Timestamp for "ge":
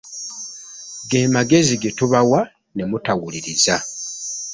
1.09-1.21, 1.81-1.89